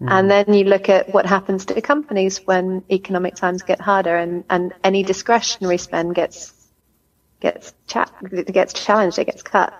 Mm. 0.00 0.10
And 0.10 0.30
then 0.30 0.54
you 0.54 0.64
look 0.64 0.88
at 0.88 1.12
what 1.12 1.26
happens 1.26 1.64
to 1.66 1.80
companies 1.80 2.38
when 2.46 2.84
economic 2.90 3.34
times 3.34 3.62
get 3.62 3.80
harder 3.80 4.16
and, 4.16 4.44
and 4.48 4.72
any 4.84 5.02
discretionary 5.02 5.78
spend 5.78 6.14
gets 6.14 6.52
gets 7.40 7.72
cha- 7.86 8.12
gets 8.52 8.72
challenged, 8.72 9.18
it 9.18 9.26
gets 9.26 9.42
cut. 9.42 9.72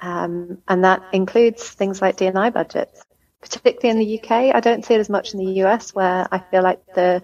Um, 0.00 0.58
and 0.68 0.84
that 0.84 1.02
includes 1.12 1.68
things 1.68 2.00
like 2.00 2.16
D&I 2.16 2.50
budgets, 2.50 3.02
particularly 3.40 3.90
in 3.90 3.98
the 3.98 4.20
UK. 4.20 4.54
I 4.54 4.60
don't 4.60 4.84
see 4.84 4.94
it 4.94 5.00
as 5.00 5.08
much 5.08 5.32
in 5.32 5.40
the 5.40 5.62
US 5.64 5.94
where 5.94 6.26
I 6.30 6.38
feel 6.38 6.62
like 6.62 6.84
the 6.94 7.22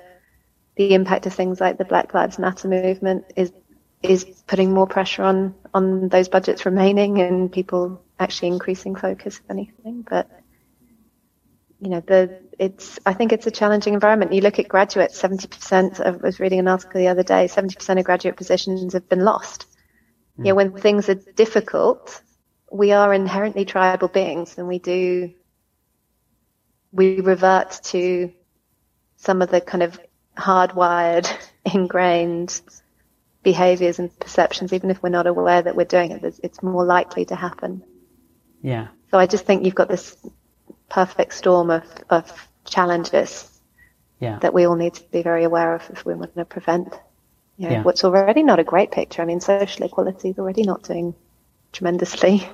the 0.76 0.94
impact 0.94 1.26
of 1.26 1.34
things 1.34 1.60
like 1.60 1.78
the 1.78 1.84
Black 1.84 2.14
Lives 2.14 2.38
Matter 2.38 2.68
movement 2.68 3.24
is 3.36 3.52
is 4.02 4.24
putting 4.46 4.72
more 4.72 4.86
pressure 4.86 5.22
on 5.22 5.54
on 5.72 6.08
those 6.08 6.28
budgets 6.28 6.66
remaining 6.66 7.20
and 7.20 7.50
people 7.50 8.02
actually 8.18 8.48
increasing 8.48 8.94
focus 8.94 9.40
if 9.42 9.50
anything. 9.50 10.04
But 10.08 10.28
you 11.80 11.90
know, 11.90 12.00
the 12.00 12.40
it's 12.58 12.98
I 13.04 13.14
think 13.14 13.32
it's 13.32 13.46
a 13.46 13.50
challenging 13.50 13.94
environment. 13.94 14.32
You 14.32 14.40
look 14.40 14.58
at 14.58 14.68
graduates, 14.68 15.18
seventy 15.18 15.48
percent. 15.48 16.00
I 16.00 16.10
was 16.10 16.40
reading 16.40 16.60
an 16.60 16.68
article 16.68 17.00
the 17.00 17.08
other 17.08 17.22
day. 17.22 17.46
Seventy 17.46 17.74
percent 17.74 17.98
of 17.98 18.04
graduate 18.04 18.36
positions 18.36 18.92
have 18.92 19.08
been 19.08 19.24
lost. 19.24 19.66
Mm. 20.38 20.44
You 20.46 20.50
know, 20.50 20.54
when 20.54 20.72
things 20.72 21.08
are 21.08 21.14
difficult, 21.14 22.22
we 22.70 22.92
are 22.92 23.12
inherently 23.12 23.64
tribal 23.64 24.08
beings, 24.08 24.56
and 24.58 24.68
we 24.68 24.78
do 24.78 25.32
we 26.94 27.20
revert 27.20 27.80
to 27.84 28.32
some 29.16 29.42
of 29.42 29.50
the 29.50 29.60
kind 29.60 29.82
of 29.82 30.00
hardwired, 30.36 31.28
ingrained 31.74 32.60
behaviors 33.42 33.98
and 33.98 34.16
perceptions, 34.18 34.72
even 34.72 34.90
if 34.90 35.02
we're 35.02 35.10
not 35.10 35.26
aware 35.26 35.60
that 35.60 35.76
we're 35.76 35.84
doing 35.84 36.12
it. 36.12 36.40
It's 36.42 36.62
more 36.62 36.84
likely 36.84 37.24
to 37.26 37.34
happen. 37.34 37.82
Yeah. 38.62 38.88
So 39.10 39.18
I 39.18 39.26
just 39.26 39.44
think 39.44 39.64
you've 39.64 39.74
got 39.74 39.88
this 39.88 40.16
perfect 40.88 41.34
storm 41.34 41.70
of, 41.70 41.84
of 42.08 42.48
challenges 42.64 43.50
yeah. 44.20 44.38
that 44.38 44.54
we 44.54 44.64
all 44.64 44.76
need 44.76 44.94
to 44.94 45.02
be 45.10 45.22
very 45.22 45.44
aware 45.44 45.74
of 45.74 45.82
if 45.90 46.06
we 46.06 46.14
want 46.14 46.34
to 46.36 46.44
prevent 46.44 46.94
you 47.56 47.68
know, 47.68 47.74
yeah. 47.74 47.82
what's 47.82 48.04
already 48.04 48.42
not 48.42 48.58
a 48.58 48.64
great 48.64 48.90
picture. 48.90 49.22
I 49.22 49.26
mean, 49.26 49.40
social 49.40 49.84
equality 49.84 50.30
is 50.30 50.38
already 50.38 50.62
not 50.62 50.82
doing 50.82 51.14
tremendously. 51.72 52.48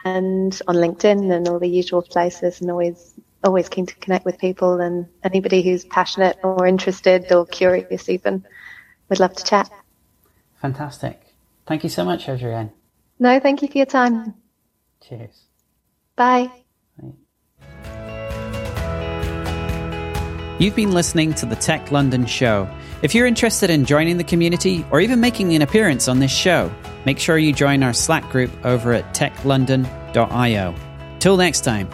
and 0.05 0.61
on 0.67 0.75
LinkedIn 0.75 1.31
and 1.35 1.47
all 1.47 1.59
the 1.59 1.67
usual 1.67 2.01
places, 2.01 2.61
and 2.61 2.71
always 2.71 3.13
always 3.43 3.69
keen 3.69 3.85
to 3.85 3.95
connect 3.95 4.25
with 4.25 4.37
people 4.37 4.79
and 4.79 5.07
anybody 5.23 5.61
who's 5.61 5.85
passionate 5.85 6.37
or 6.43 6.65
interested 6.65 7.31
or 7.31 7.45
curious 7.45 8.09
even 8.09 8.45
would 9.09 9.19
love 9.19 9.33
to 9.33 9.43
chat. 9.43 9.71
Fantastic. 10.61 11.21
Thank 11.65 11.83
you 11.83 11.89
so 11.89 12.03
much, 12.03 12.27
Adrienne. 12.27 12.71
No, 13.19 13.39
thank 13.39 13.61
you 13.61 13.67
for 13.67 13.77
your 13.77 13.85
time. 13.85 14.33
Cheers. 15.01 15.45
Bye. 16.15 16.51
You've 20.59 20.75
been 20.75 20.91
listening 20.91 21.33
to 21.35 21.45
the 21.45 21.55
Tech 21.55 21.89
London 21.89 22.25
Show. 22.25 22.69
If 23.01 23.15
you're 23.15 23.27
interested 23.27 23.69
in 23.69 23.85
joining 23.85 24.17
the 24.17 24.25
community 24.25 24.85
or 24.91 24.99
even 24.99 25.21
making 25.21 25.55
an 25.55 25.61
appearance 25.61 26.09
on 26.09 26.19
this 26.19 26.31
show, 26.31 26.69
make 27.05 27.17
sure 27.17 27.37
you 27.37 27.53
join 27.53 27.81
our 27.81 27.93
Slack 27.93 28.29
group 28.29 28.51
over 28.65 28.91
at 28.91 29.13
techlondon.io. 29.13 30.75
Till 31.19 31.37
next 31.37 31.61
time. 31.61 31.89